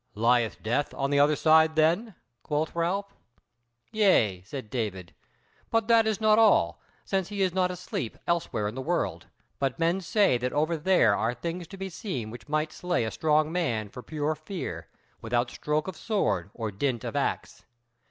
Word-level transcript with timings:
"Lieth 0.15 0.63
death 0.63 0.95
on 0.95 1.11
the 1.11 1.19
other 1.19 1.35
side 1.35 1.75
then?" 1.75 2.15
quoth 2.41 2.75
Ralph. 2.75 3.13
"Yea," 3.91 4.41
said 4.43 4.71
David, 4.71 5.13
"but 5.69 5.87
that 5.89 6.07
is 6.07 6.19
not 6.19 6.39
all, 6.39 6.81
since 7.05 7.27
he 7.27 7.43
is 7.43 7.53
not 7.53 7.69
asleep 7.69 8.17
elsewhere 8.25 8.67
in 8.67 8.73
the 8.73 8.81
world: 8.81 9.27
but 9.59 9.77
men 9.77 10.01
say 10.01 10.39
that 10.39 10.53
over 10.53 10.75
there 10.75 11.15
are 11.15 11.35
things 11.35 11.67
to 11.67 11.77
be 11.77 11.87
seen 11.89 12.31
which 12.31 12.49
might 12.49 12.71
slay 12.73 13.03
a 13.05 13.11
strong 13.11 13.51
man 13.51 13.89
for 13.89 14.01
pure 14.01 14.33
fear, 14.33 14.87
without 15.21 15.51
stroke 15.51 15.87
of 15.87 15.95
sword 15.95 16.49
or 16.55 16.71
dint 16.71 17.03
of 17.03 17.15
axe." 17.15 17.63